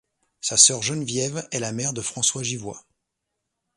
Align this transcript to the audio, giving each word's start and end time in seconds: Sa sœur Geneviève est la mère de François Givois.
Sa 0.39 0.57
sœur 0.57 0.81
Geneviève 0.81 1.47
est 1.51 1.59
la 1.59 1.71
mère 1.73 1.93
de 1.93 2.01
François 2.01 2.41
Givois. 2.41 2.83